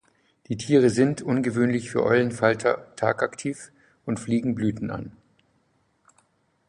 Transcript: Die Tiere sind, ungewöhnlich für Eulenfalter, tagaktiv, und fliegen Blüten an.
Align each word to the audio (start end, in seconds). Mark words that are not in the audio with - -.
Die 0.47 0.57
Tiere 0.57 0.89
sind, 0.89 1.21
ungewöhnlich 1.21 1.91
für 1.91 2.01
Eulenfalter, 2.03 2.87
tagaktiv, 2.95 3.71
und 4.03 4.19
fliegen 4.19 4.55
Blüten 4.55 4.89
an. 4.89 5.15